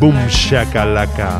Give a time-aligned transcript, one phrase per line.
[0.00, 1.30] bumshakalaka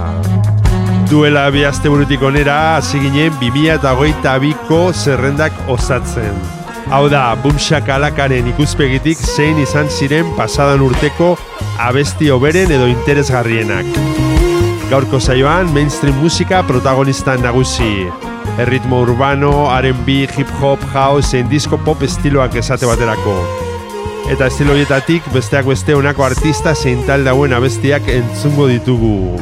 [1.07, 6.35] Duela bi aste burutik onera, hasi ginen 2008ko zerrendak osatzen.
[6.91, 11.37] Hau da, bumshakalakaren ikuspegitik zein izan ziren pasadan urteko
[11.79, 13.87] abesti oberen edo interesgarrienak.
[14.91, 18.26] Gaurko saioan mainstream musika protagonista nagusi.
[18.59, 23.35] Erritmo urbano, R&B, hip hop, house, zein disco pop estiloak esate baterako.
[24.33, 29.37] Eta estilo horietatik besteak beste honako artista zein talde hauen abestiak entzungo ditugu.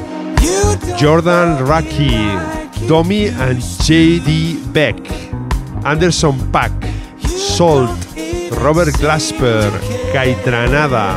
[0.99, 2.11] Jordan Raki,
[2.89, 4.59] Domi and J.D.
[4.75, 4.99] Beck,
[5.85, 6.73] Anderson Pack,
[7.23, 7.95] Salt,
[8.65, 9.71] Robert Glasper,
[10.13, 11.15] Kaitranada,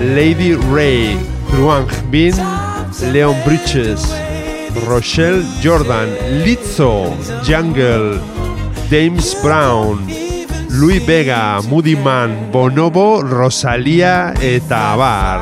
[0.00, 1.16] Lady Ray,
[1.54, 2.34] Ruang Bin,
[3.12, 4.10] Leon Bridges,
[4.86, 6.08] Rochelle Jordan,
[6.44, 8.20] Lizzo, Jungle,
[8.90, 10.06] James Brown,
[10.70, 15.40] Louis Vega, Moody Man, Bonobo, Rosalia eta Abar.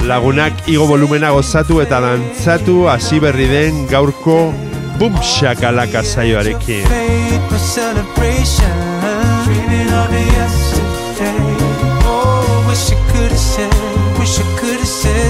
[0.00, 4.52] Lagunak igo volumena gozatu eta dantzatu hasi berri den gaurko
[4.98, 6.84] Boom Shakalaka saioarekin.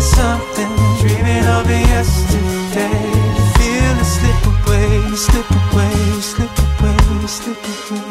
[0.05, 0.69] Something
[1.01, 3.14] dreaming of yesterday.
[5.35, 7.59] Slip away, slip away, slip
[7.91, 8.04] away,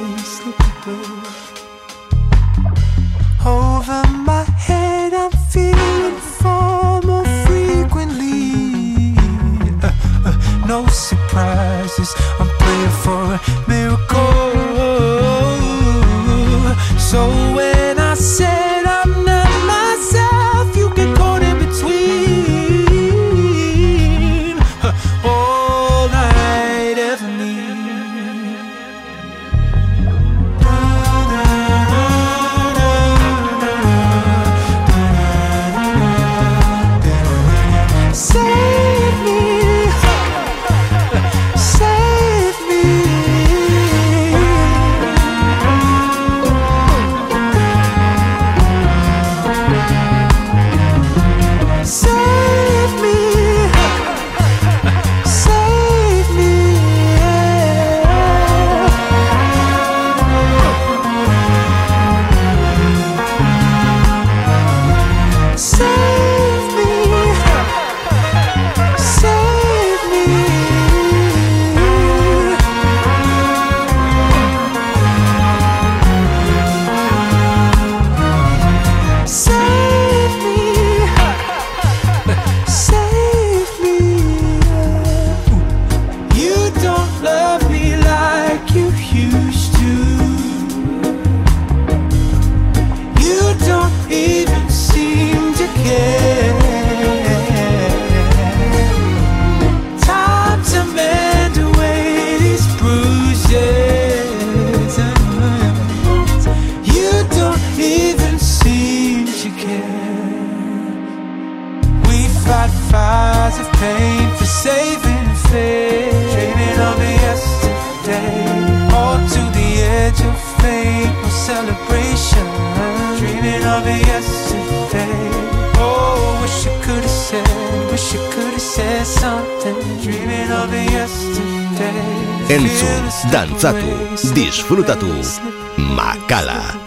[134.69, 135.42] dantzatu, disfrutatu,
[135.77, 136.80] makala.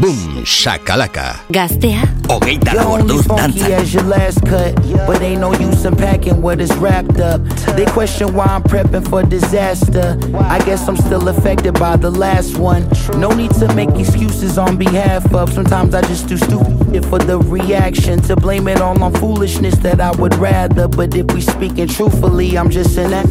[0.00, 1.40] Boom, shakalaka.
[1.50, 4.74] Gaztea, Hogeita You're lau orduz funky as your last cut,
[5.06, 7.40] but ain't no use in packing what is wrapped up.
[7.76, 10.18] They question why I'm prepping for disaster.
[10.38, 12.88] I guess I'm still affected by the last one.
[13.18, 15.52] No need to make excuses on behalf of.
[15.52, 18.20] Sometimes I just do stupid for the reaction.
[18.22, 20.86] To blame it all on foolishness that I would rather.
[20.86, 23.30] But if we speaking truthfully, I'm just an act.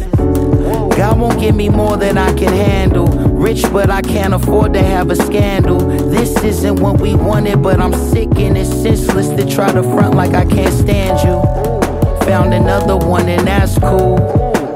[0.98, 3.06] God won't give me more than I can handle.
[3.06, 5.78] Rich, but I can't afford to have a scandal.
[5.78, 10.14] This isn't what we wanted, but I'm sick and it's senseless to try to front
[10.14, 11.40] like I can't stand you.
[12.26, 14.16] Found another one, and that's cool.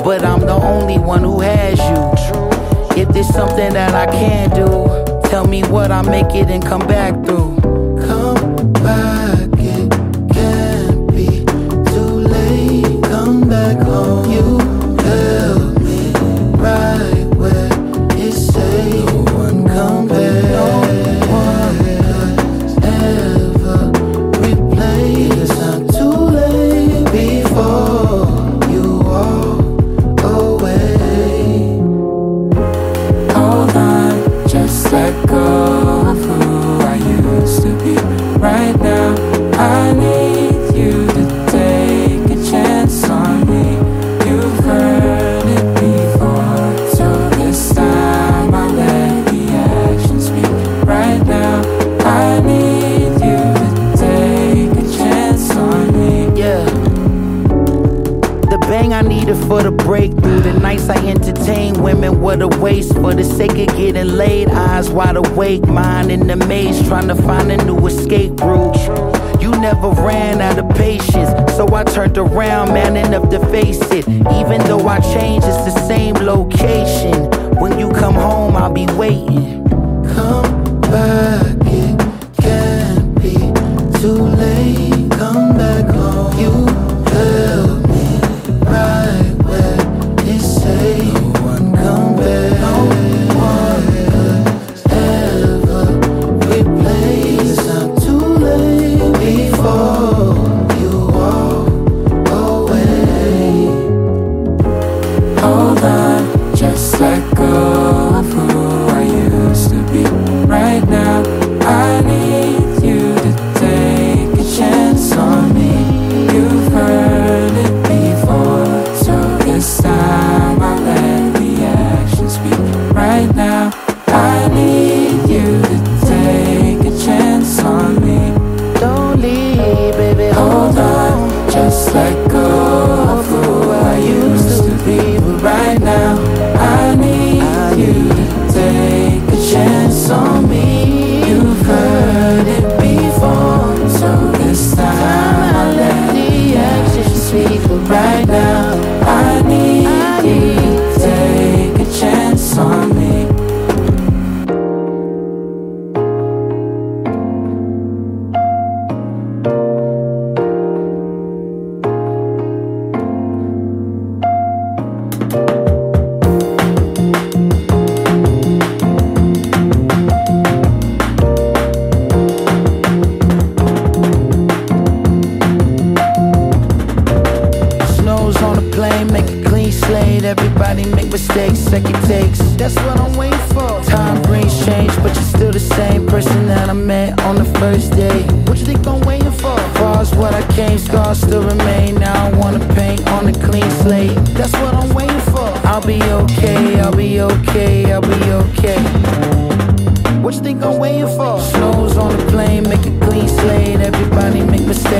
[0.05, 3.01] But I'm the only one who has you.
[3.01, 6.87] If there's something that I can do, tell me what I make it and come
[6.87, 7.58] back through.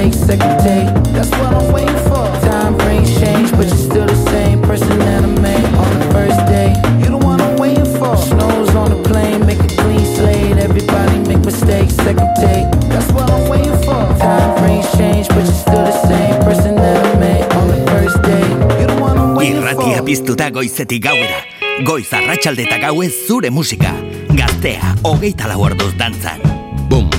[0.09, 1.13] Mistakes, second take.
[1.13, 2.25] That's what I'm waiting for.
[2.49, 6.39] Time brings change, but you're still the same person that I met on the first
[6.47, 6.75] day.
[7.01, 8.17] You the one I'm waiting for.
[8.17, 10.57] Snows on the plane, make a clean slate.
[10.59, 12.67] Everybody make mistakes, second take.
[12.89, 14.01] That's what I'm waiting for.
[14.19, 18.23] Time brings change, but you're still the same person that I met on the first
[18.23, 18.47] day.
[18.81, 20.05] You the one I'm waiting Irratia for.
[20.05, 21.41] piztuta goizetik gauera.
[21.85, 23.95] Goiz arratsalde eta gauez zure musika.
[24.35, 26.43] Gaztea, hogeita lau orduz dantzan.
[26.91, 27.11] Boom,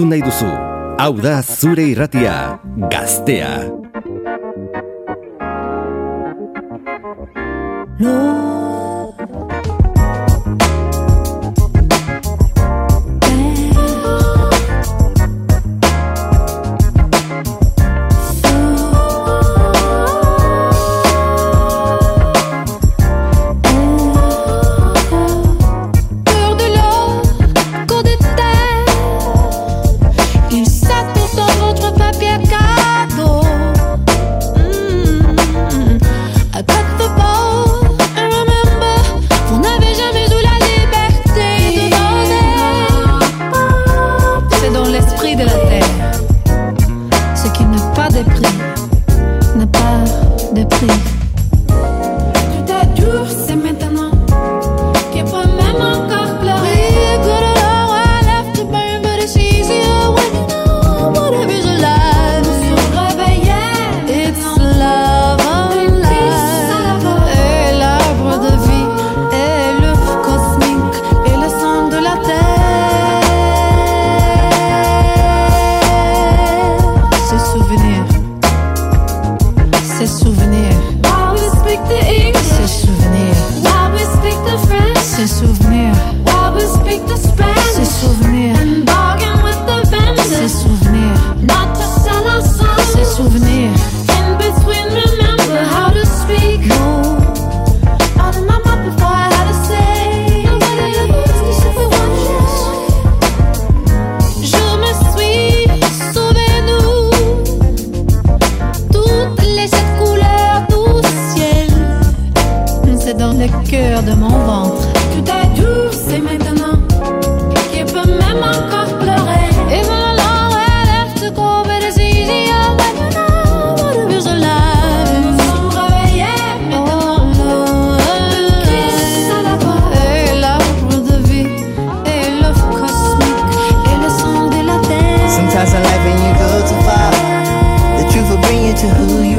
[0.00, 0.48] entzun nahi duzu?
[1.00, 3.79] Hau da zure irratia, gaztea.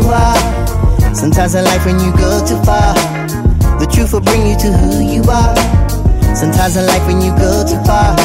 [0.01, 1.15] you are.
[1.15, 2.93] Sometimes in life when you go too far,
[3.79, 5.55] the truth will bring you to who you are.
[6.35, 8.15] Sometimes in life when you go too far,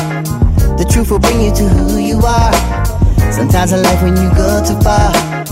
[0.78, 2.52] the truth will bring you to who you are.
[3.32, 5.45] Sometimes in life when you go too far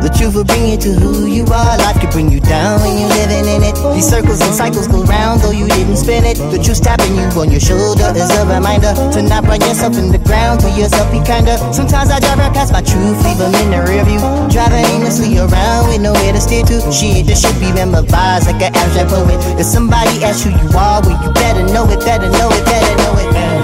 [0.00, 1.76] the truth will bring you to who you are.
[1.78, 3.76] Life could bring you down when you're living in it.
[3.94, 6.36] These circles and cycles go round, though you didn't spin it.
[6.50, 10.10] The truth tapping you on your shoulder is a reminder to not run yourself in
[10.10, 10.60] the ground.
[10.60, 11.56] To yourself, be kinder.
[11.72, 14.20] Sometimes I drive right past my truth, leave them in the rear view.
[14.48, 16.80] Driving aimlessly around with nowhere to steer to.
[16.90, 19.38] Shit, this should be memorized like an abstract poet.
[19.60, 22.94] If somebody asks who you are, well, you better know it, better know it, better
[22.96, 23.32] know it.
[23.32, 23.59] Better know it.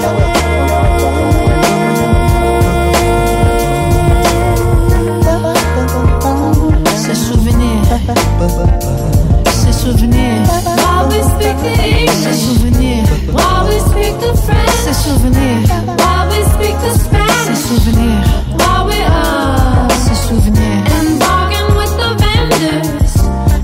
[8.14, 9.48] Souvenirs.
[9.52, 10.48] Ces souvenirs.
[10.48, 13.08] While we speak the English, souvenirs.
[13.32, 15.68] while we speak the French, souvenirs.
[16.00, 18.28] while we speak the Spanish, souvenirs.
[18.58, 20.92] while we are Ces souvenirs.
[20.98, 23.14] and bargain with the vendors,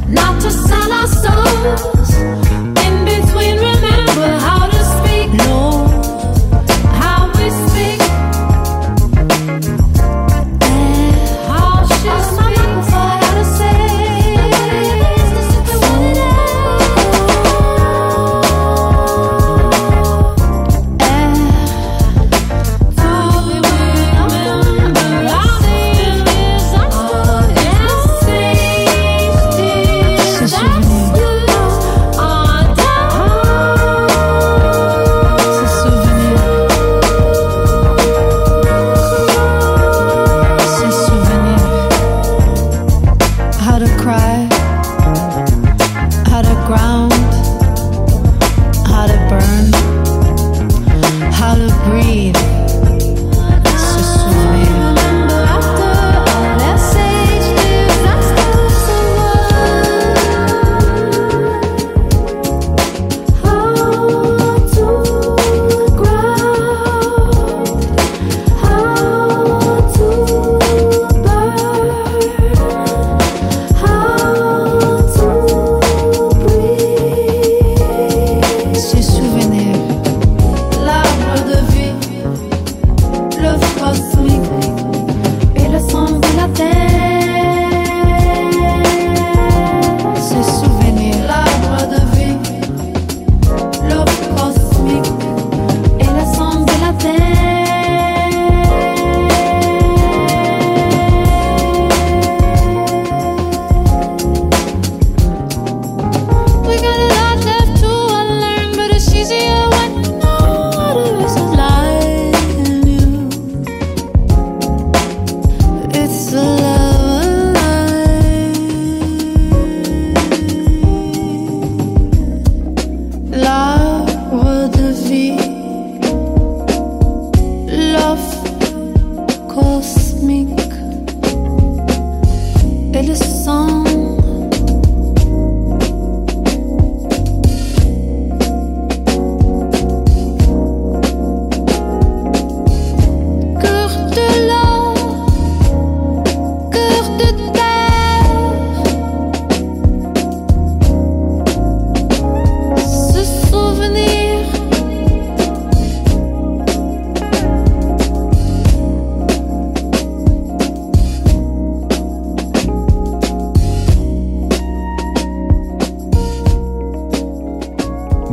[0.09, 2.52] not to sell our souls.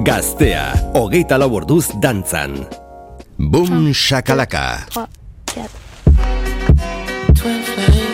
[0.09, 2.55] Gaztea, hogeita lau orduz dantzan.
[3.37, 4.65] Bum shakalaka.
[7.37, 8.08] Twin flame.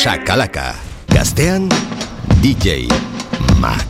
[0.00, 0.72] Shakalaka.
[1.12, 1.68] Gaztean
[2.40, 2.88] DJ
[3.60, 3.89] Makala.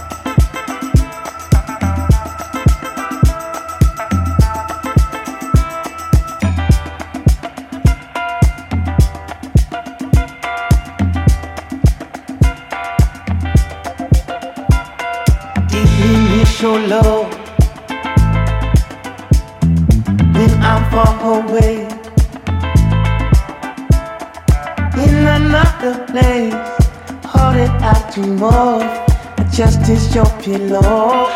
[29.51, 31.27] Just is your pillow.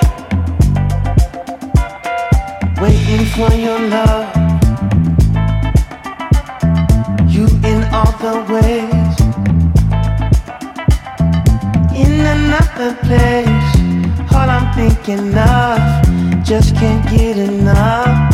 [2.82, 4.36] Waiting for your love.
[7.28, 9.16] You in all the ways.
[11.94, 13.76] In another place.
[14.34, 18.25] All I'm thinking of, just can't get enough.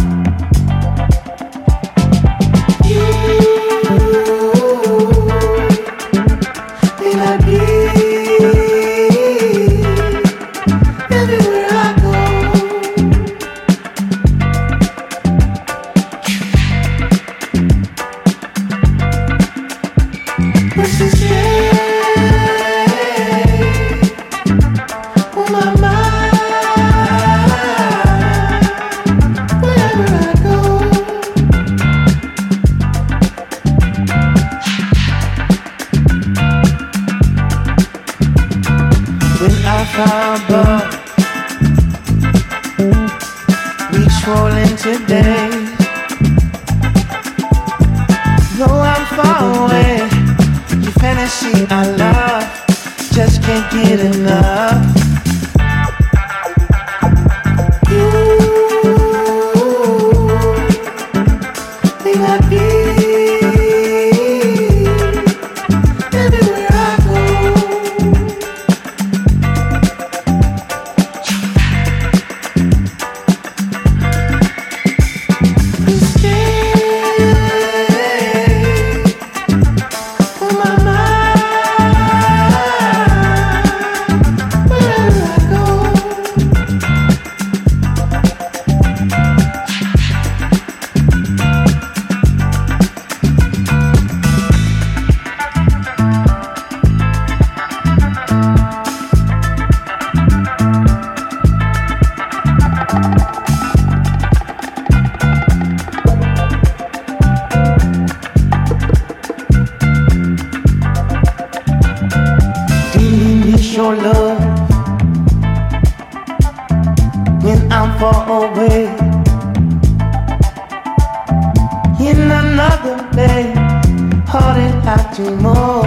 [125.34, 125.86] Of,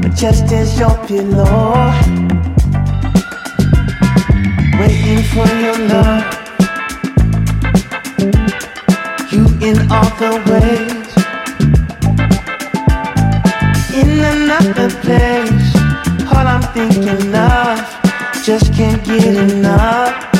[0.00, 1.74] but just as your pillow,
[4.78, 6.24] waiting for your love.
[9.32, 11.04] You in all the ways
[13.94, 15.74] in another place.
[16.32, 20.33] All I'm thinking of, just can't get enough.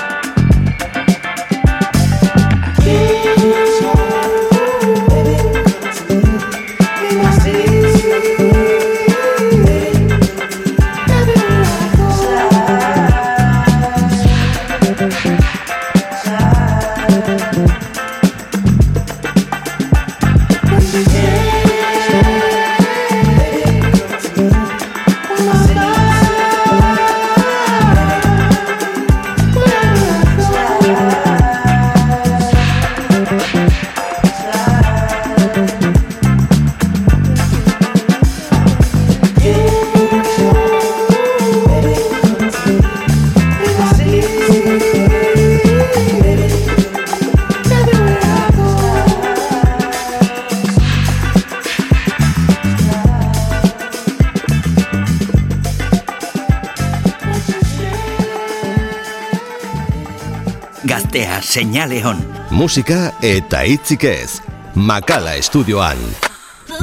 [61.55, 62.19] Seinale hon.
[62.51, 64.41] Musika eta hitzik ez.
[64.75, 66.01] Makala estudioan.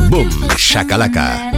[0.09, 1.50] Bum, shakalaka.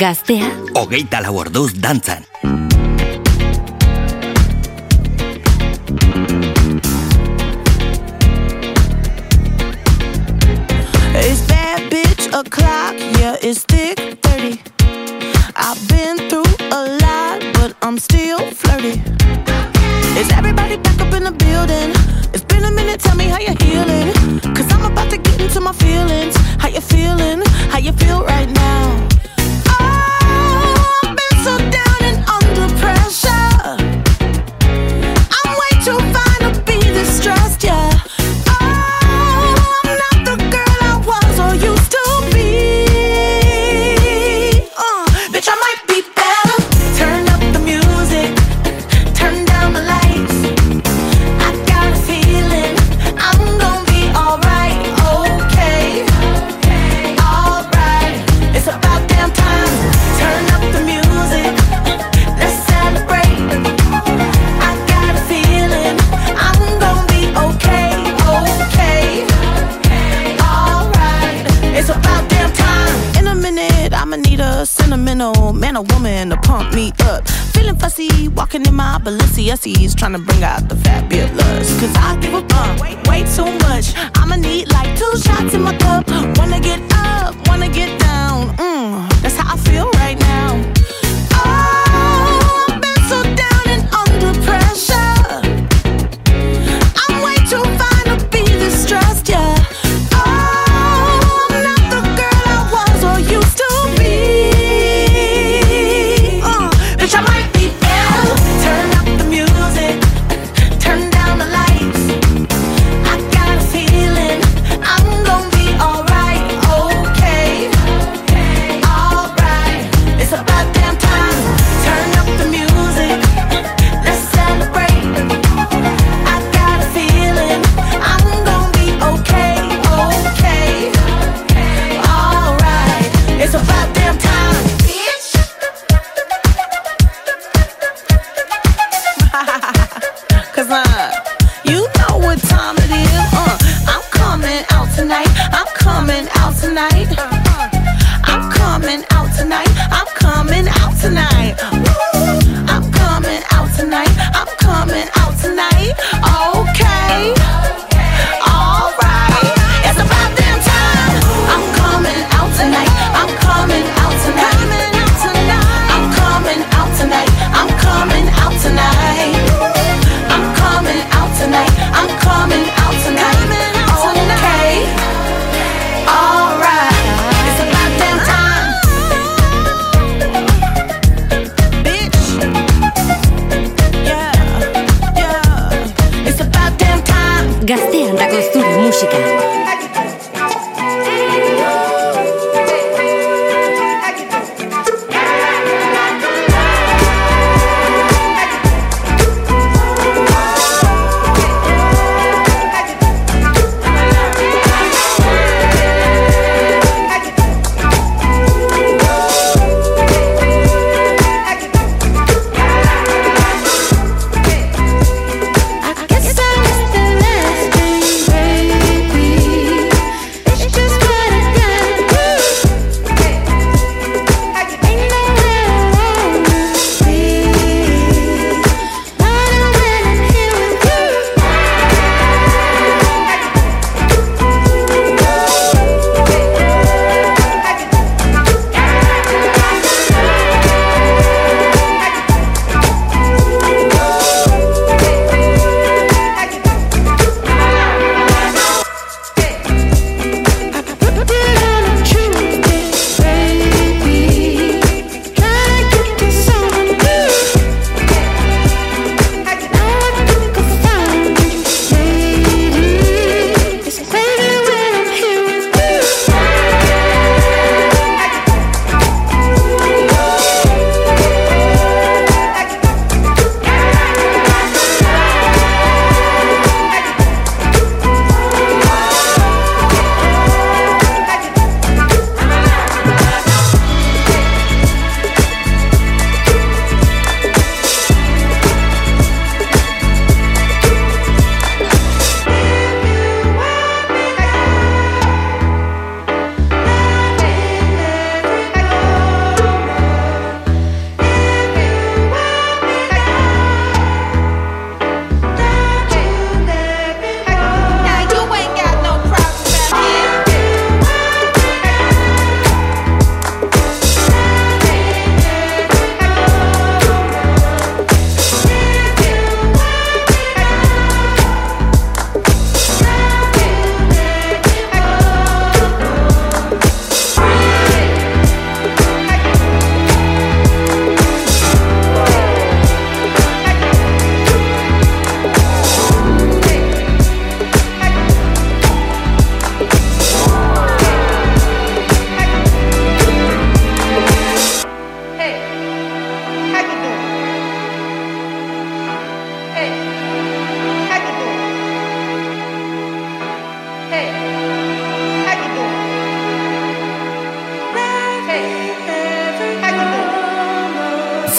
[0.00, 0.46] Gaztea.
[0.72, 2.24] Hogeita lau orduz dantzan.
[11.12, 14.62] It's bad bitch o'clock, yeah it's thick 30
[15.56, 19.02] I've been through a lot, but I'm still flirty.
[20.16, 21.92] Is everybody back up in the building?
[22.32, 24.19] It's been a minute, tell me how you're healing.
[79.62, 80.99] Nazis trying to bring out the fat.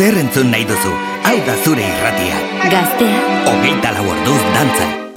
[0.01, 0.91] Zer entzun nahi duzu?
[1.29, 2.39] Hau da zure irratia.
[2.73, 3.19] Gaztea.
[3.51, 5.11] Hogeita lau orduz dantzan.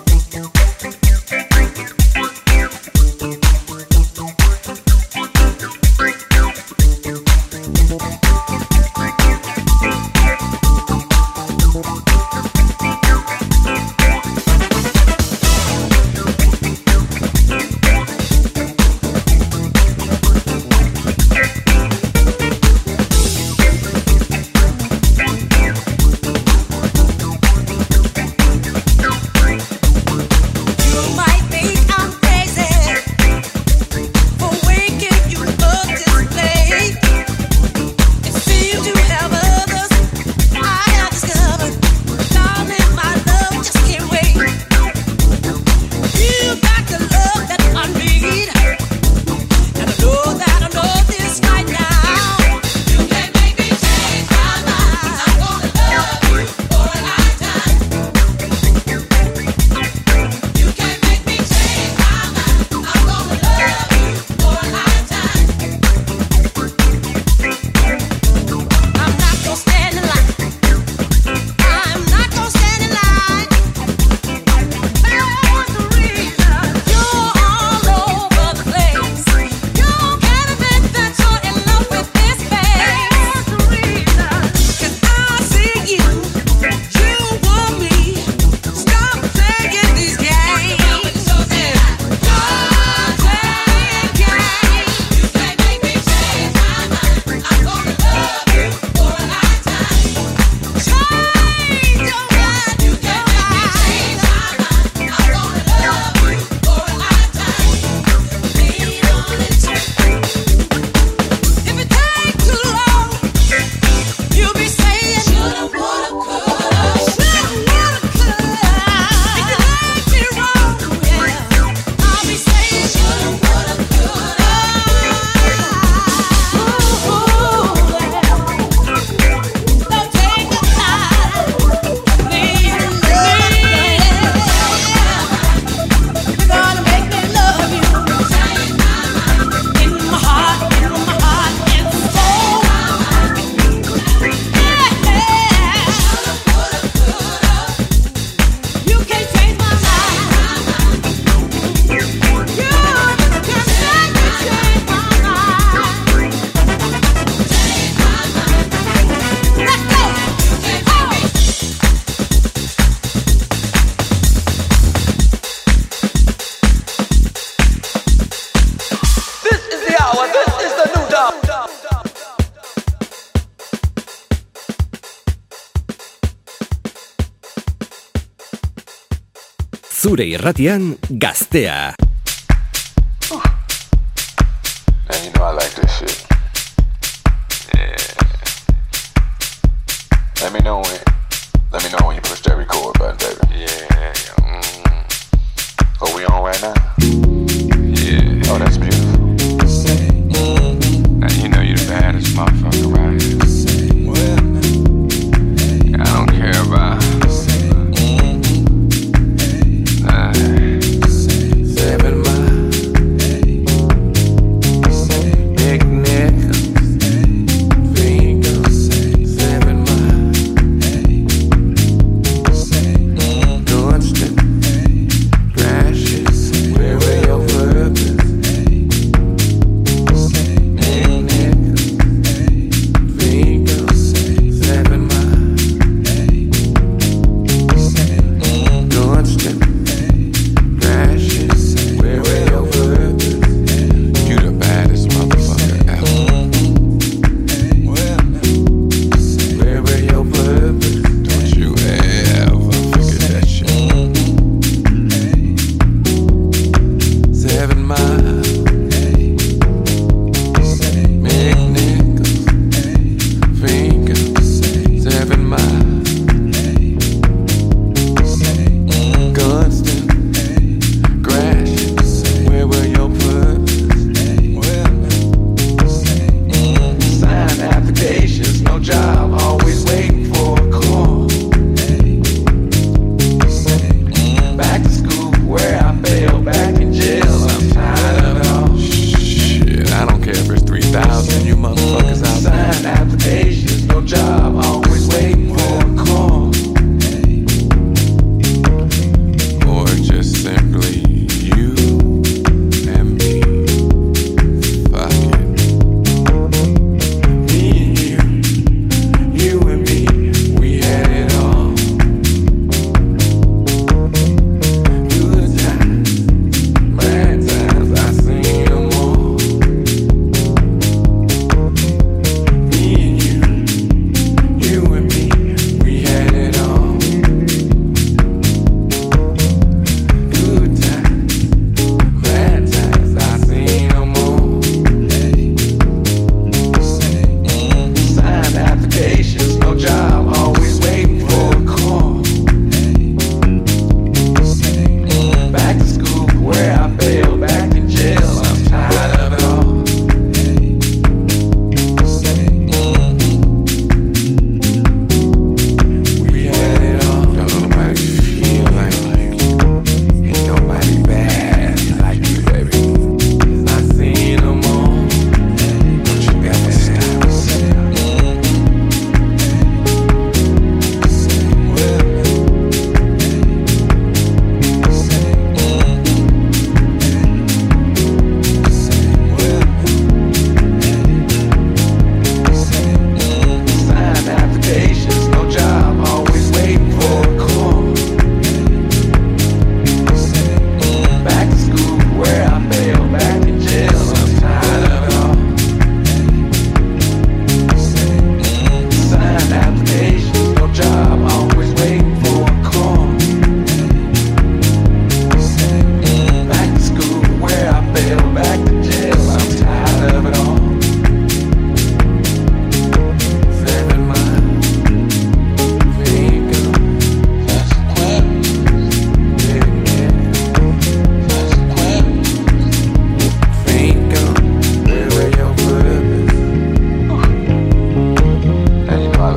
[180.14, 182.03] Zure irratian gaztea.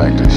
[0.07, 0.36] practice.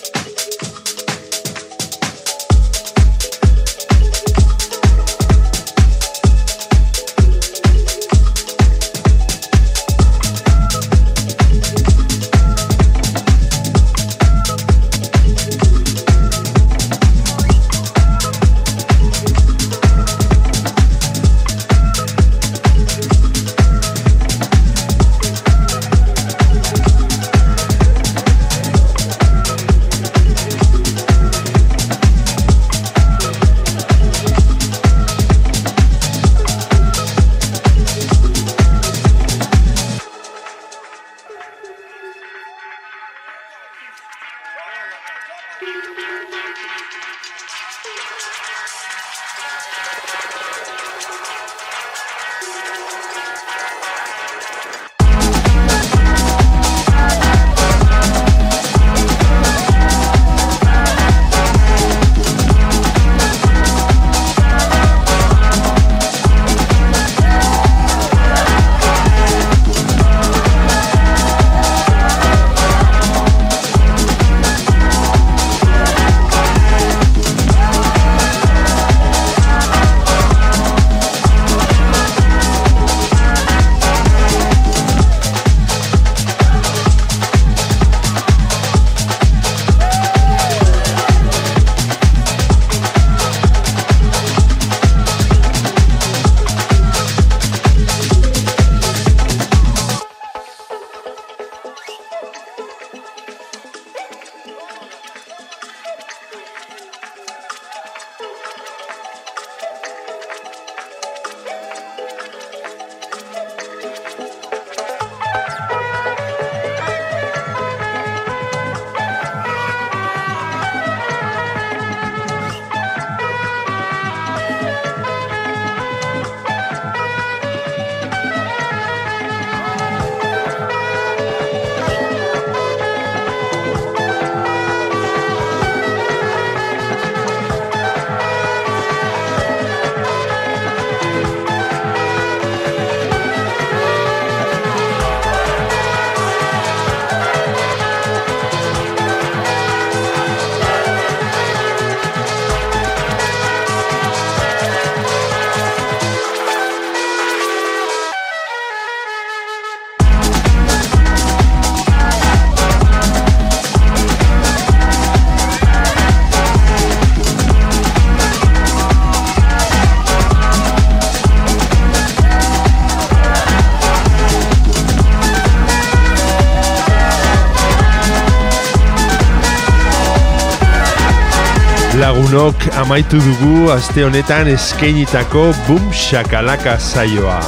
[182.11, 187.39] Lagunok amaitu dugu aste honetan eskeinitako Boom Shakalaka saioa.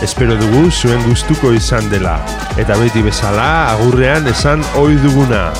[0.00, 2.24] Espero dugu zuen gustuko izan dela.
[2.56, 5.52] Eta beti bezala agurrean esan ohi duguna.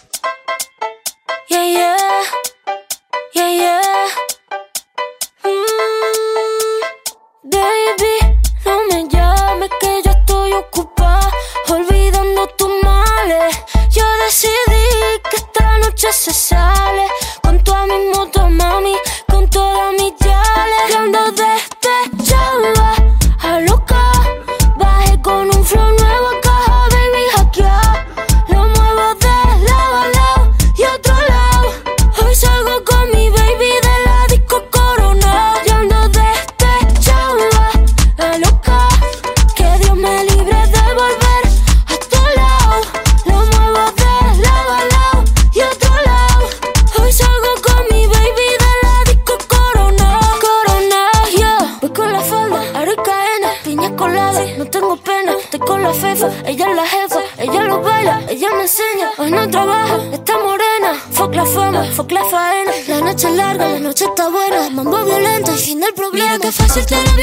[63.21, 64.69] noche es larga, la noche está buena.
[64.71, 66.37] Mambo violento, el fin del problema.
[66.37, 67.15] Mira qué fácil te lo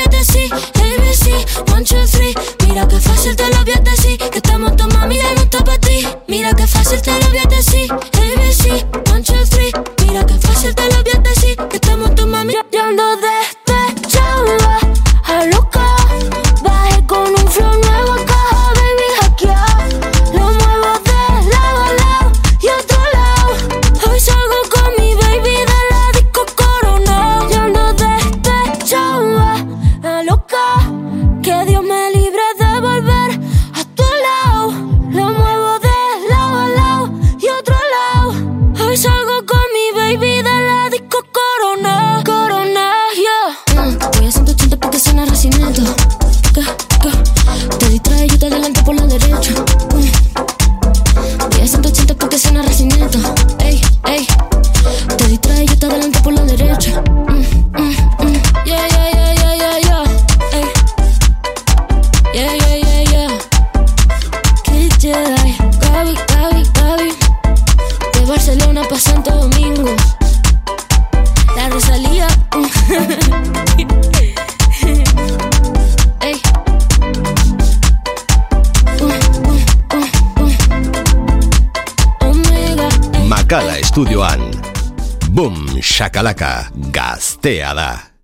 [86.18, 88.17] makalaka, gasteada.